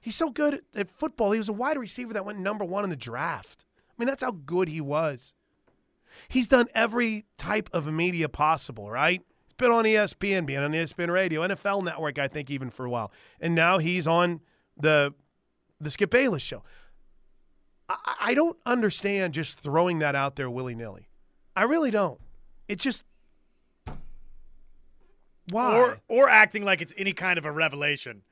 [0.01, 1.33] He's so good at, football.
[1.33, 3.65] He was a wide receiver that went number one in the draft.
[3.79, 5.35] I mean, that's how good he was.
[6.29, 9.23] He's done every type of media possible, right?
[9.47, 12.91] He's been on ESPN, been on ESPN Radio, NFL Network, I think, even for a
[12.91, 14.41] while, and now he's on
[14.77, 15.15] the
[15.81, 16.63] the Skip Bayless show.
[17.89, 21.09] I, I don't understand just throwing that out there willy nilly.
[21.55, 22.21] I really don't.
[22.69, 23.05] It just
[25.51, 25.77] why?
[25.77, 28.23] Or or acting like it's any kind of a revelation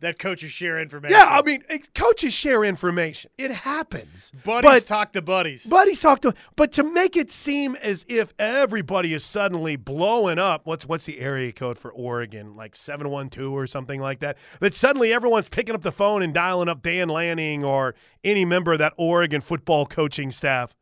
[0.00, 1.16] that coaches share information.
[1.16, 3.30] Yeah, I mean, it- coaches share information.
[3.38, 4.32] It happens.
[4.44, 5.64] buddies but, talk to buddies.
[5.64, 6.34] buddies talk to.
[6.56, 10.66] But to make it seem as if everybody is suddenly blowing up.
[10.66, 12.54] What's what's the area code for Oregon?
[12.54, 14.36] Like seven one two or something like that.
[14.60, 18.72] That suddenly everyone's picking up the phone and dialing up Dan Lanning or any member
[18.74, 20.74] of that Oregon football coaching staff.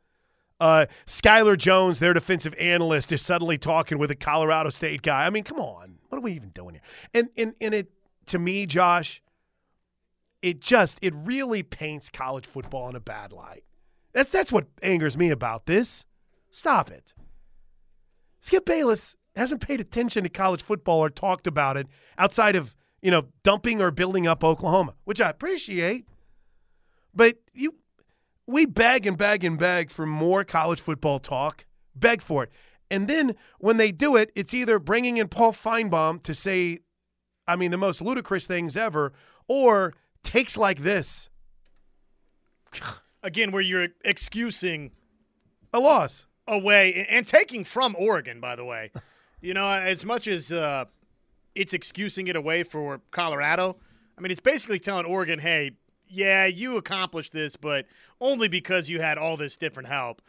[0.63, 5.27] Uh, Skylar Jones, their defensive analyst, is suddenly talking with a Colorado State guy.
[5.27, 6.83] I mean, come on, what are we even doing here?
[7.13, 7.91] And and and it
[8.27, 9.21] to me, Josh,
[10.41, 13.65] it just it really paints college football in a bad light.
[14.13, 16.07] That's that's what angers me about this.
[16.53, 17.13] Stop it.
[18.41, 23.11] Skip Bayless hasn't paid attention to college football or talked about it outside of you
[23.11, 26.07] know dumping or building up Oklahoma, which I appreciate.
[27.13, 27.75] But you,
[28.47, 31.65] we beg and beg and beg for more college football talk.
[31.95, 32.51] Beg for it,
[32.91, 36.81] and then when they do it, it's either bringing in Paul Finebaum to say,
[37.47, 39.13] I mean, the most ludicrous things ever,
[39.49, 41.29] or takes like this
[43.23, 44.91] Again, where you're excusing
[45.73, 46.27] a loss.
[46.47, 48.91] away and, taking from Oregon, by the way.
[49.45, 50.85] You know, as much as uh,
[51.57, 53.77] it's excusing it away for Colorado,
[54.17, 55.73] I mean, it's basically telling Oregon, hey,
[56.13, 57.87] yeah, you accomplished this, but
[58.21, 60.21] only because you had all this different help.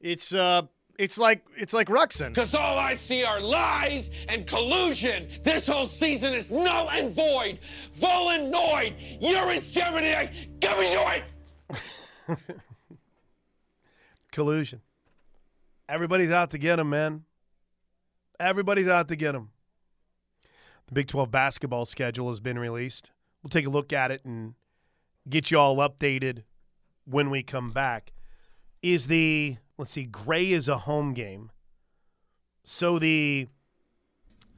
[0.00, 0.62] It's uh,
[0.98, 2.30] it's like it's like Ruxin.
[2.30, 5.28] Because all I see are lies and collusion.
[5.44, 7.58] This whole season is null and void.
[7.94, 8.94] Volanoid.
[9.20, 10.60] You're inseminating.
[10.60, 10.94] Give me
[12.26, 12.60] to it.
[14.32, 14.80] Collusion.
[15.88, 17.24] Everybody's out to get him, man.
[18.40, 19.50] Everybody's out to get him.
[20.86, 23.10] The Big 12 basketball schedule has been released.
[23.42, 24.54] We'll take a look at it and
[25.28, 26.42] get you all updated
[27.04, 28.12] when we come back.
[28.82, 31.50] Is the, let's see, Gray is a home game.
[32.64, 33.48] So the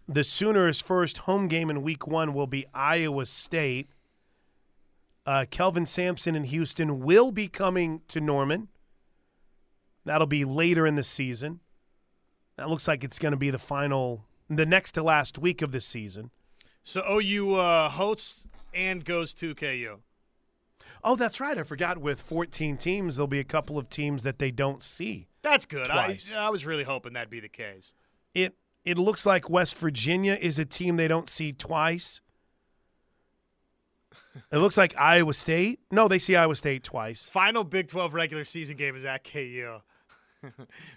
[0.08, 3.88] the Sooners' first home game in week one will be Iowa State.
[5.24, 8.66] Uh, Kelvin Sampson in Houston will be coming to Norman.
[10.04, 11.60] That'll be later in the season.
[12.56, 15.70] That looks like it's going to be the final, the next to last week of
[15.70, 16.30] the season.
[16.82, 19.98] So OU uh, hosts and goes to KU.
[21.02, 21.56] Oh, that's right.
[21.58, 21.98] I forgot.
[21.98, 25.28] With 14 teams, there'll be a couple of teams that they don't see.
[25.42, 25.88] That's good.
[25.90, 26.34] I, Twice.
[26.36, 27.94] I was really hoping that'd be the case.
[28.34, 32.20] It it looks like West Virginia is a team they don't see twice.
[34.52, 35.80] It looks like Iowa State.
[35.90, 37.28] No, they see Iowa State twice.
[37.28, 39.78] Final Big 12 regular season game is at KU.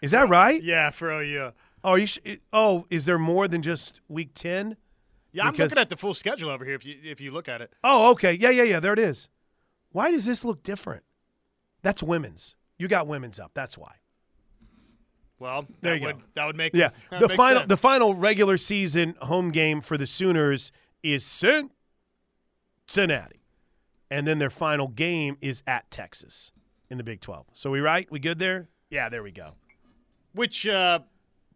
[0.02, 0.62] Is that right?
[0.64, 1.52] Yeah, for OU.
[1.84, 2.06] Oh, you?
[2.08, 2.20] Sh-
[2.54, 4.78] oh, is there more than just Week 10?
[5.34, 6.76] Yeah, I'm looking at the full schedule over here.
[6.76, 8.34] If you if you look at it, Oh, okay.
[8.34, 8.80] Yeah, yeah, yeah.
[8.80, 9.30] There it is.
[9.94, 11.04] Why does this look different?
[11.82, 12.56] That's women's.
[12.78, 13.52] You got women's up.
[13.54, 13.94] That's why.
[15.40, 16.24] well, There that you would go.
[16.36, 16.90] that would make Yeah.
[17.20, 17.70] The final sense.
[17.70, 20.72] the final regular season home game for the Sooners
[21.04, 21.70] is Cincinnati.
[24.10, 26.52] And then their final game is at Texas
[26.90, 27.48] in the Big 12.
[27.54, 28.10] So we right?
[28.12, 28.68] We good there?
[28.90, 29.54] Yeah, there we go.
[30.34, 31.00] which uh,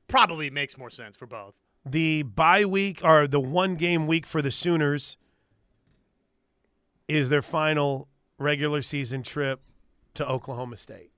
[0.08, 1.54] probably makes more sense for both.
[1.86, 5.18] The bye week or the one game week for the Sooners
[7.08, 9.62] is their final regular season trip
[10.14, 11.12] to Oklahoma State.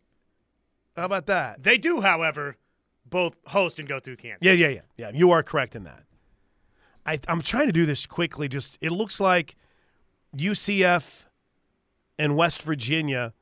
[0.96, 1.64] How about that?
[1.64, 2.58] They do, however,
[3.06, 4.40] both host and go to Kansas.
[4.42, 4.82] Yeah, yeah, yeah.
[4.98, 6.04] Yeah, you are correct in that.
[7.06, 8.48] I, I'm trying to do this quickly.
[8.48, 9.56] Just it looks like
[10.36, 11.26] UCF
[12.18, 13.34] and West Virginia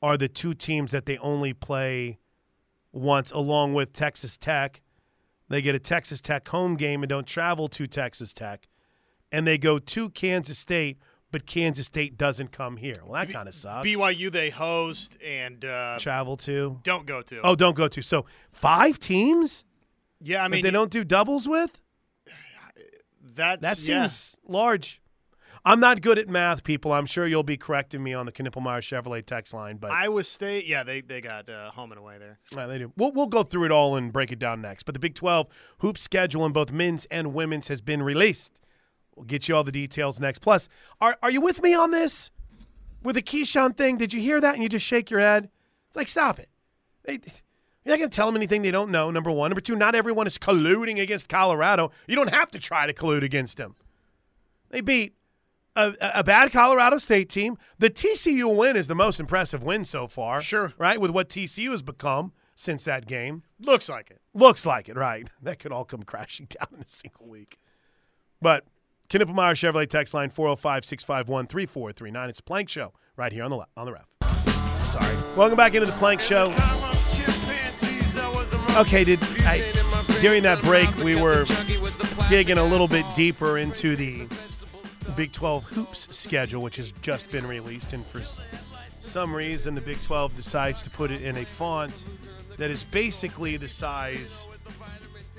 [0.00, 2.18] are the two teams that they only play
[2.92, 4.80] once, along with Texas Tech.
[5.48, 8.68] They get a Texas Tech home game and don't travel to Texas Tech,
[9.30, 10.98] and they go to Kansas State,
[11.32, 13.00] but Kansas State doesn't come here.
[13.04, 13.86] Well, that kind of sucks.
[13.86, 16.78] BYU they host and uh, travel to.
[16.84, 17.40] don't go to.
[17.42, 18.02] Oh, don't go to.
[18.02, 19.64] So five teams
[20.22, 21.80] yeah, I that mean they don't do doubles with.
[23.34, 24.06] That's That yeah.
[24.06, 25.00] seems large.
[25.64, 26.92] I'm not good at math, people.
[26.92, 30.66] I'm sure you'll be correcting me on the Knippelmeyer Chevrolet text line, but Iowa State.
[30.66, 32.38] Yeah, they they got uh, home and away there.
[32.54, 32.92] Yeah, they do.
[32.96, 34.82] We'll, we'll go through it all and break it down next.
[34.82, 35.46] But the Big 12
[35.78, 38.60] hoop schedule in both men's and women's has been released.
[39.16, 40.40] We'll get you all the details next.
[40.40, 40.68] Plus,
[41.00, 42.30] are, are you with me on this?
[43.02, 45.50] With the Keyshawn thing, did you hear that and you just shake your head?
[45.88, 46.48] It's like, stop it.
[47.04, 47.14] They,
[47.84, 49.50] you're not going to tell them anything they don't know, number one.
[49.50, 51.90] Number two, not everyone is colluding against Colorado.
[52.06, 53.74] You don't have to try to collude against them.
[54.70, 55.14] They beat
[55.74, 57.58] a, a bad Colorado State team.
[57.78, 60.40] The TCU win is the most impressive win so far.
[60.40, 60.72] Sure.
[60.78, 61.00] Right?
[61.00, 63.42] With what TCU has become since that game.
[63.60, 64.20] Looks like it.
[64.32, 65.28] Looks like it, right?
[65.42, 67.58] That could all come crashing down in a single week.
[68.40, 68.64] But
[69.08, 72.30] Knippelmeyer Chevrolet text line 405 651 3439.
[72.30, 74.08] It's Plank Show right here on the, on the ref.
[74.86, 75.16] Sorry.
[75.36, 76.46] Welcome back into the Plank Show.
[78.78, 79.70] Okay, did I,
[80.20, 81.44] during that break we were
[82.28, 84.26] digging a little bit deeper into the
[85.14, 88.22] Big 12 hoops schedule, which has just been released, and for
[88.94, 92.06] some reason, the Big 12 decides to put it in a font
[92.56, 94.46] that is basically the size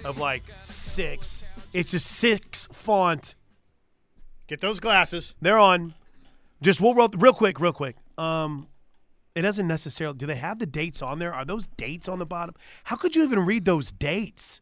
[0.06, 1.44] of like six.
[1.74, 3.34] It's a six font.
[4.54, 5.34] Get those glasses.
[5.42, 5.96] They're on.
[6.62, 7.96] Just we'll roll real quick, real quick.
[8.20, 8.68] Um,
[9.34, 10.16] it doesn't necessarily.
[10.16, 11.34] Do they have the dates on there?
[11.34, 12.54] Are those dates on the bottom?
[12.84, 14.62] How could you even read those dates?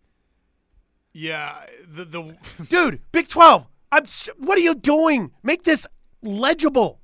[1.11, 2.37] Yeah, the the
[2.69, 3.01] dude.
[3.11, 3.67] Big Twelve.
[3.91, 4.05] I'm.
[4.37, 5.31] What are you doing?
[5.43, 5.85] Make this
[6.23, 7.01] legible.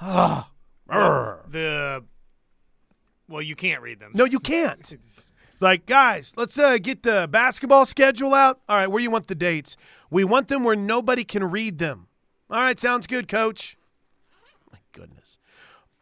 [0.00, 0.52] Ah,
[0.86, 2.04] the
[3.28, 4.12] well, you can't read them.
[4.14, 4.96] no, you can't.
[5.60, 8.60] Like guys, let's uh, get the basketball schedule out.
[8.68, 9.76] All right, where do you want the dates?
[10.10, 12.08] We want them where nobody can read them.
[12.50, 13.78] All right, sounds good, Coach.
[14.70, 15.38] My goodness.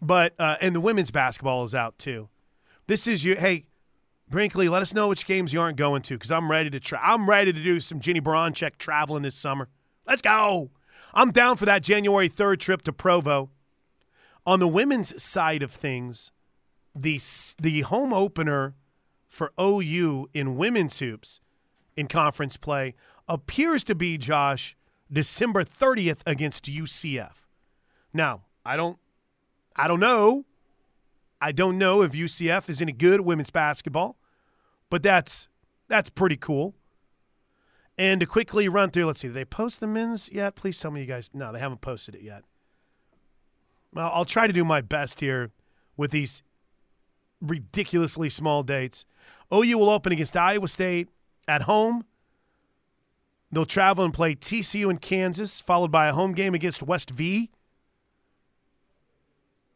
[0.03, 2.29] But uh, and the women's basketball is out too.
[2.87, 3.37] This is you.
[3.37, 3.67] hey.
[4.27, 6.99] Brinkley, let us know which games you aren't going to because I'm ready to try.
[7.01, 9.69] I'm ready to do some Jennie Baranczyk traveling this summer.
[10.07, 10.71] Let's go.
[11.13, 13.51] I'm down for that January 3rd trip to Provo.
[14.47, 16.33] On the women's side of things,
[16.95, 17.21] the
[17.61, 18.75] the home opener
[19.35, 21.41] for OU in women's hoops
[21.97, 22.95] in conference play
[23.29, 24.77] appears to be Josh
[25.13, 27.33] December 30th against UCF.
[28.13, 28.99] Now, I don't
[29.77, 30.45] I don't know.
[31.41, 34.17] I don't know if UCF is any good at women's basketball,
[34.89, 35.49] but that's
[35.89, 36.75] that's pretty cool.
[37.99, 40.55] And to quickly run through, let's see, did they post the men's yet?
[40.55, 41.29] Please tell me you guys.
[41.35, 42.43] No, they haven't posted it yet.
[43.93, 45.51] Well, I'll try to do my best here
[45.97, 46.44] with these
[47.41, 49.07] ridiculously small dates.
[49.53, 51.09] OU will open against Iowa State
[51.47, 52.05] at home.
[53.53, 57.51] They'll travel and play TCU in Kansas, followed by a home game against West V.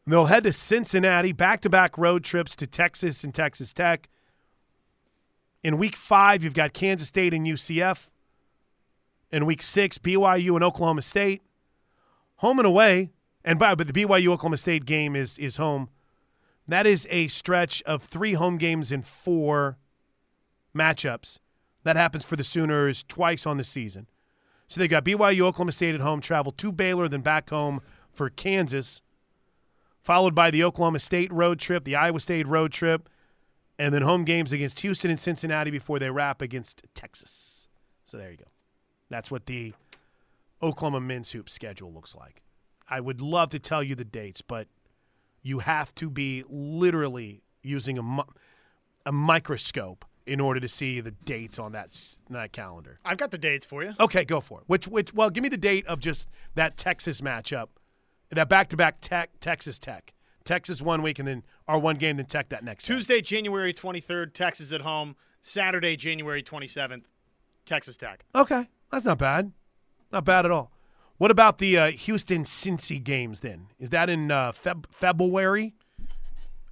[0.05, 4.09] They'll head to Cincinnati, back to back road trips to Texas and Texas Tech.
[5.63, 8.07] In week five, you've got Kansas State and UCF.
[9.31, 11.41] In week six, BYU and Oklahoma State.
[12.37, 13.11] Home and away.
[13.45, 15.89] And by but the BYU Oklahoma State game is is home.
[16.69, 19.77] That is a stretch of three home games in four
[20.75, 21.39] matchups.
[21.83, 24.07] That happens for the Sooners twice on the season.
[24.67, 28.29] So they got BYU Oklahoma State at home, travel to Baylor, then back home for
[28.29, 29.01] Kansas
[30.01, 33.09] followed by the Oklahoma State road trip, the Iowa State road trip,
[33.77, 37.67] and then home games against Houston and Cincinnati before they wrap against Texas.
[38.03, 38.45] So there you go.
[39.09, 39.73] That's what the
[40.63, 42.41] Oklahoma men's hoop schedule looks like.
[42.89, 44.67] I would love to tell you the dates, but
[45.41, 48.23] you have to be literally using a, mi-
[49.05, 52.99] a microscope in order to see the dates on that s- that calendar.
[53.03, 53.93] I've got the dates for you.
[53.99, 54.63] Okay, go for it.
[54.67, 57.67] Which which well, give me the date of just that Texas matchup.
[58.31, 60.13] That back-to-back Tech Texas Tech.
[60.43, 62.85] Texas one week and then our one game then Tech that next.
[62.85, 62.95] time.
[62.97, 65.15] Tuesday, January 23rd, Texas at home.
[65.41, 67.03] Saturday, January 27th,
[67.65, 68.25] Texas Tech.
[68.35, 69.51] Okay, that's not bad.
[70.11, 70.71] Not bad at all.
[71.19, 73.67] What about the uh, Houston Cincy games then?
[73.77, 75.73] Is that in uh, Feb- February?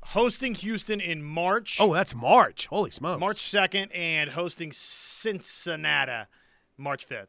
[0.01, 1.77] Hosting Houston in March.
[1.81, 2.67] Oh, that's March.
[2.67, 3.19] Holy smokes.
[3.19, 6.29] March 2nd, and hosting Cincinnati
[6.77, 7.27] March 5th.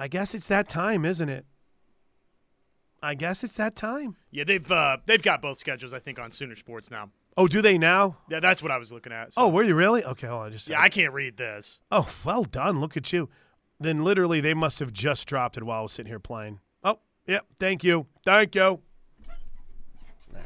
[0.00, 1.46] I guess it's that time, isn't it?
[3.02, 4.16] I guess it's that time.
[4.32, 7.10] Yeah, they've uh, they've got both schedules, I think, on Sooner Sports now.
[7.36, 8.16] Oh, do they now?
[8.28, 9.32] Yeah, that's what I was looking at.
[9.32, 10.04] so- Oh, were you really?
[10.04, 10.52] Okay, hold on.
[10.52, 11.78] Just yeah, I can't read this.
[11.92, 12.80] Oh, well done.
[12.80, 13.28] Look at you.
[13.80, 16.60] Then literally they must have just dropped it while I was sitting here playing.
[16.84, 17.46] Oh, yep.
[17.58, 18.06] Thank you.
[18.26, 18.82] Thank you.
[20.32, 20.42] Right.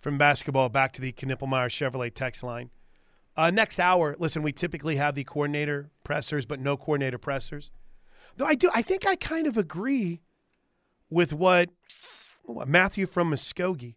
[0.00, 2.70] From basketball back to the Knippelmeyer Chevrolet text line.
[3.36, 7.70] Uh, next hour, listen, we typically have the coordinator pressers, but no coordinator pressers.
[8.36, 10.20] Though I do, I think I kind of agree
[11.08, 11.70] with what,
[12.42, 13.94] what Matthew from Muskogee.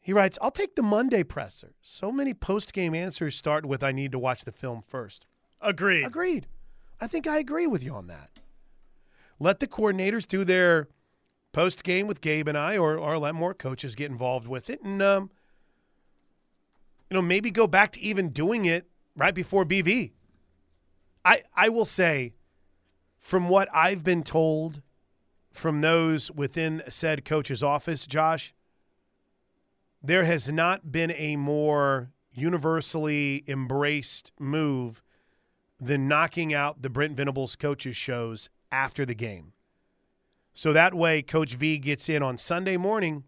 [0.00, 1.74] He writes, I'll take the Monday presser.
[1.82, 5.26] So many post game answers start with, I need to watch the film first.
[5.60, 6.04] Agreed.
[6.04, 6.46] Agreed.
[7.00, 8.30] I think I agree with you on that.
[9.38, 10.88] Let the coordinators do their
[11.52, 14.82] post game with Gabe and I, or, or let more coaches get involved with it.
[14.82, 15.30] And, um,
[17.08, 18.86] you know, maybe go back to even doing it
[19.16, 20.12] right before BV.
[21.24, 22.34] I, I will say,
[23.18, 24.82] from what I've been told
[25.52, 28.54] from those within said coach's office, Josh,
[30.02, 35.02] there has not been a more universally embraced move
[35.80, 39.52] than knocking out the Brent Venables coaches shows after the game.
[40.52, 43.24] So that way, Coach V gets in on Sunday morning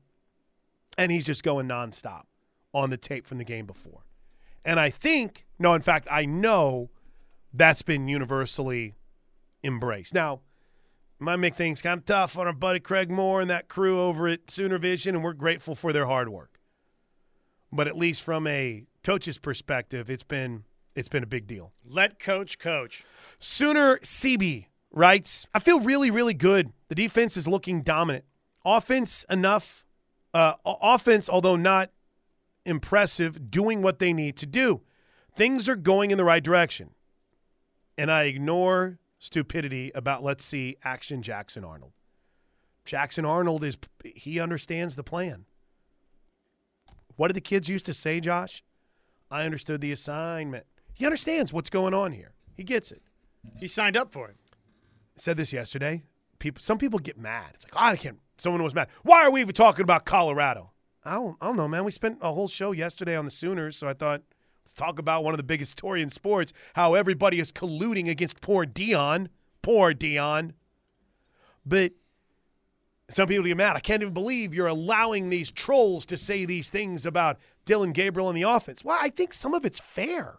[0.98, 2.24] and he's just going nonstop
[2.74, 4.04] on the tape from the game before.
[4.64, 6.90] And I think, no, in fact, I know
[7.52, 8.94] that's been universally
[9.64, 10.14] embraced.
[10.14, 13.68] Now, it might make things kind of tough on our buddy Craig Moore and that
[13.68, 16.60] crew over at Sooner Vision, and we're grateful for their hard work.
[17.72, 20.64] But at least from a coach's perspective, it's been
[20.94, 21.72] it's been a big deal.
[21.84, 23.04] Let coach coach.
[23.38, 26.72] Sooner CB writes, I feel really, really good.
[26.88, 28.24] The defense is looking dominant.
[28.64, 29.84] Offense enough.
[30.34, 31.90] Uh, offense, although not
[32.64, 34.82] impressive, doing what they need to do.
[35.34, 36.90] Things are going in the right direction.
[37.98, 41.92] And I ignore stupidity about let's see action Jackson Arnold.
[42.84, 45.44] Jackson Arnold is he understands the plan.
[47.16, 48.64] What did the kids used to say, Josh?
[49.30, 50.66] I understood the assignment.
[51.02, 52.30] He understands what's going on here.
[52.54, 53.02] He gets it.
[53.58, 54.36] He signed up for it.
[55.16, 56.04] said this yesterday.
[56.38, 57.50] People, some people get mad.
[57.54, 58.20] It's like, oh, I can't.
[58.38, 58.86] Someone was mad.
[59.02, 60.70] Why are we even talking about Colorado?
[61.04, 61.82] I don't, I don't know, man.
[61.82, 64.22] We spent a whole show yesterday on the Sooners, so I thought
[64.64, 68.40] let's talk about one of the biggest story in sports: how everybody is colluding against
[68.40, 69.26] poor Deion.
[69.60, 70.52] Poor Deion.
[71.66, 71.94] But
[73.10, 73.74] some people get mad.
[73.74, 78.28] I can't even believe you're allowing these trolls to say these things about Dillon Gabriel
[78.28, 78.84] and the offense.
[78.84, 80.38] Well, I think some of it's fair.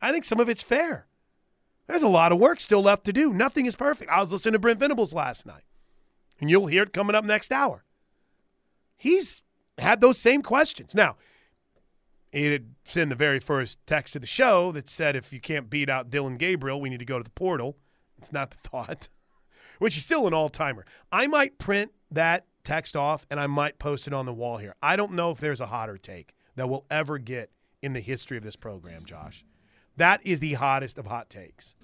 [0.00, 1.06] I think some of it's fair.
[1.86, 3.32] There's a lot of work still left to do.
[3.32, 4.10] Nothing is perfect.
[4.10, 5.62] I was listening to Brent Venables last night,
[6.40, 7.84] and you'll hear it coming up next hour.
[8.96, 9.42] He's
[9.78, 10.94] had those same questions.
[10.94, 11.16] Now,
[12.30, 15.70] he had sent the very first text to the show that said if you can't
[15.70, 17.76] beat out Dillon Gabriel, we need to go to the portal.
[18.18, 19.08] It's not the thought
[19.78, 20.84] which is still an all timer.
[21.10, 24.74] I might print that text off and I might post it on the wall here.
[24.82, 28.36] I don't know if there's a hotter take that we'll ever get in the history
[28.36, 29.44] of this program, Josh.
[29.98, 31.74] That is the hottest of hot takes.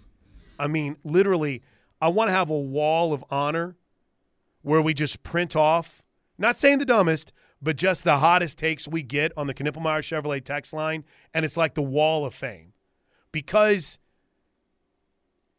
[0.57, 1.63] I mean, literally,
[2.01, 3.77] I want to have a wall of honor
[4.63, 6.01] where we just print off,
[6.39, 10.45] not saying the dumbest, but just the hottest takes we get on the Knippelmeyer Chevrolet
[10.45, 11.05] text line.
[11.33, 12.73] And it's like the wall of fame.
[13.33, 13.99] Because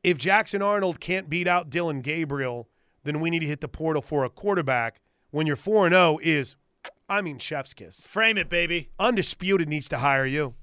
[0.01, 2.69] if Jackson Arnold can't beat out Dillon Gabriel,
[3.03, 5.01] then we need to hit the portal for a quarterback.
[5.29, 6.55] When you're 4 0 is,
[7.09, 8.07] I mean, chef's kiss.
[8.07, 8.91] Frame it, baby.
[8.97, 10.53] Undisputed needs to hire you.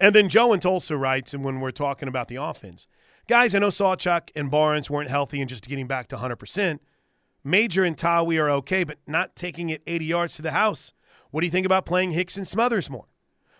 [0.00, 2.88] And then Joe and Tulsa writes, and when we're talking about the offense,
[3.28, 6.78] guys, I know Sawchuk and Barnes weren't healthy and just getting back to 100%.
[7.42, 10.92] Major and Tawee are okay, but not taking it 80 yards to the house.
[11.30, 13.06] What do you think about playing Hicks and Smothers more?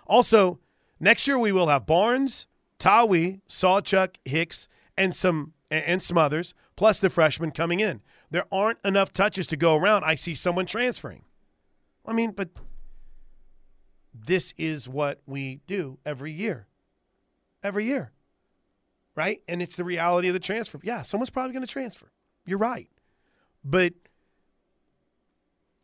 [0.06, 0.60] Also,
[0.98, 2.46] next year we will have Barnes,
[2.78, 8.00] Tawee, Sawchuk, Hicks, and some and some others, plus the freshmen coming in.
[8.30, 10.04] There aren't enough touches to go around.
[10.04, 11.22] I see someone transferring.
[12.06, 12.50] I mean, but
[14.14, 16.66] this is what we do every year.
[17.62, 18.12] Every year.
[19.16, 19.42] Right?
[19.48, 20.80] And it's the reality of the transfer.
[20.82, 22.10] Yeah, someone's probably going to transfer.
[22.46, 22.88] You're right.
[23.64, 23.94] But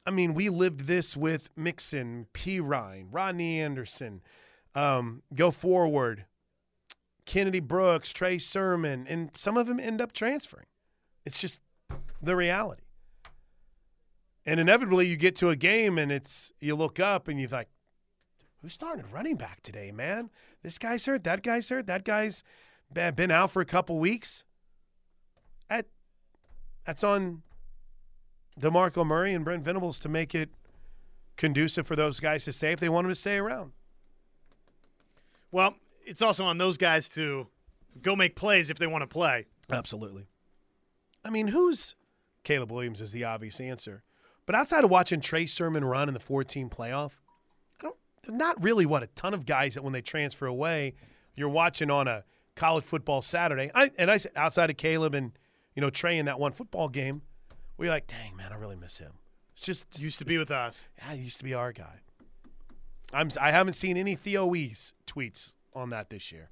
[0.07, 4.23] I mean, we lived this with Mixon, Perine, Rodney Anderson,
[4.75, 6.25] um, go forward,
[7.27, 10.67] Kennedy Brooks, Trey Sermon, and some of them end up transferring.
[11.25, 11.61] It's just
[12.23, 12.83] the reality.
[14.47, 17.69] And inevitably, you get to a game and it's you look up and you're like,
[18.63, 20.31] who's starting running back today, man?
[20.63, 21.25] This guy's hurt.
[21.25, 21.87] That guy's hurt.
[21.87, 22.45] That guy's
[22.93, 24.45] been out for a couple weeks.
[25.69, 25.87] At,
[26.85, 27.43] that's on
[28.61, 30.51] DeMarco Murray and Brent Venables to make it
[31.37, 33.73] conducive for those guys to stay if they want them to stay around.
[35.53, 37.47] Well, it's also on those guys to
[38.03, 39.47] go make plays if they want to play.
[39.71, 40.27] Absolutely.
[41.25, 41.95] I mean, who's
[42.45, 44.03] Caleb Williams is the obvious answer.
[44.47, 47.30] But outside of watching Trey Sermon run in the 14 playoff, I don't there's
[48.29, 50.95] not really what a ton of guys that when they transfer away,
[51.35, 52.25] you're watching on a
[52.57, 53.71] college football Saturday.
[53.75, 55.33] I, and I said outside of Caleb and
[55.75, 57.23] you know Trey in that one football game,
[57.77, 59.13] we are like, dang man, I really miss him.
[59.55, 60.89] It's just used to be with us.
[60.99, 62.01] Yeah, he used to be our guy.
[63.13, 66.51] I'm I haven't seen any Theo tweets on that this year.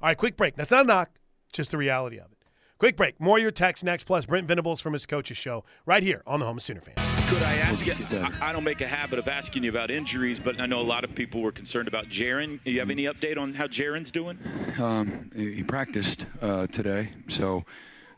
[0.00, 0.56] All right, quick break.
[0.56, 1.10] That's not a knock,
[1.52, 2.38] just the reality of it.
[2.78, 3.20] Quick break.
[3.20, 6.46] More your text next, plus Brent Venables from his coach's show right here on the
[6.46, 7.17] Home of Sooner Fan.
[7.28, 7.94] Could I ask you?
[8.40, 11.04] I don't make a habit of asking you about injuries, but I know a lot
[11.04, 12.58] of people were concerned about Jaren.
[12.64, 14.38] Do you have any update on how Jaren's doing?
[14.78, 17.64] Um, he practiced uh, today, so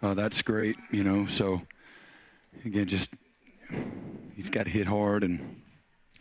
[0.01, 0.77] uh, that's great.
[0.93, 1.63] You know, so
[2.65, 3.11] again, just
[4.37, 5.61] he's got hit hard, and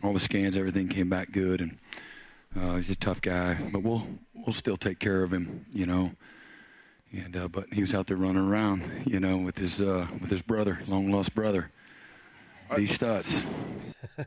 [0.02, 1.78] all the scans, everything came back good, and
[2.60, 6.10] uh, he's a tough guy, but we'll we'll still take care of him, you know.
[7.12, 10.30] And uh, but he was out there running around, you know, with his uh, with
[10.30, 11.70] his brother, long lost brother,
[12.76, 13.44] D Stutz.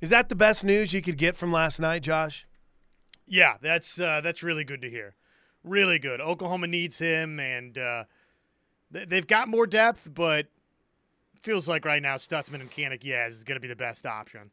[0.00, 2.46] Is that the best news you could get from last night, Josh?
[3.26, 5.14] Yeah, that's uh, that's really good to hear.
[5.64, 6.20] Really good.
[6.20, 8.04] Oklahoma needs him, and uh,
[8.90, 10.46] they've got more depth, but
[11.42, 14.50] feels like right now Stutsman and Kanak Yaz is going to be the best option.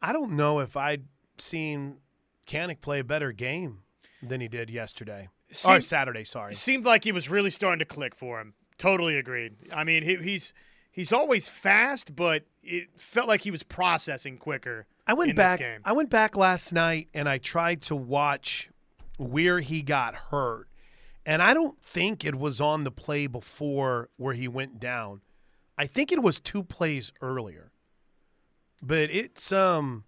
[0.00, 1.04] I don't know if I'd
[1.38, 1.98] seen
[2.46, 3.80] Kanak play a better game
[4.22, 5.28] than he did yesterday.
[5.50, 6.52] Seemed, or Saturday, sorry.
[6.52, 8.54] It seemed like he was really starting to click for him.
[8.76, 9.56] Totally agreed.
[9.72, 10.52] I mean, he, he's
[10.98, 14.84] he's always fast, but it felt like he was processing quicker.
[15.06, 15.62] I went back.
[15.84, 18.68] I went back last night and I tried to watch
[19.16, 20.68] where he got hurt,
[21.24, 25.20] And I don't think it was on the play before where he went down.
[25.76, 27.70] I think it was two plays earlier.
[28.82, 30.04] But it's um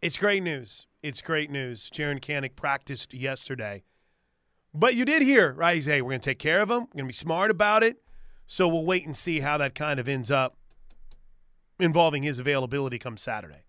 [0.00, 0.86] it's great news.
[1.02, 1.90] It's great news.
[1.90, 3.82] Jaren Kanak practiced yesterday.
[4.72, 5.74] But you did hear, right?
[5.74, 6.82] He's, hey, we're going to take care of him.
[6.82, 8.00] We're going to be smart about it.
[8.50, 10.56] So we'll wait and see how that kind of ends up
[11.78, 13.62] involving his availability come Saturday.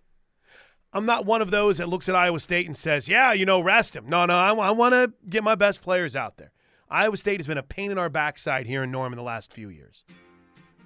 [0.92, 3.62] I'm not one of those that looks at Iowa State and says, yeah, you know,
[3.62, 4.10] rest him.
[4.10, 6.52] No, no, I, I want to get my best players out there.
[6.90, 9.70] Iowa State has been a pain in our backside here in Norman the last few
[9.70, 10.04] years.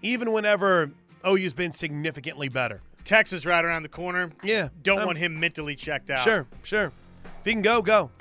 [0.02, 0.92] Even whenever
[1.26, 2.82] OU's been significantly better.
[3.06, 4.30] Texas right around the corner.
[4.44, 4.70] Yeah.
[4.84, 6.26] Don't want him mentally checked out.
[6.26, 6.92] Sure, sure.
[7.40, 8.12] If he can go, go.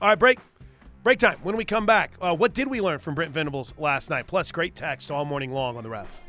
[0.00, 0.38] All right, break.
[1.02, 1.38] Break time.
[1.42, 4.26] When we come back, uh, what did we learn from Brent Venables last night?
[4.26, 6.27] Plus, great text all morning long on the ref.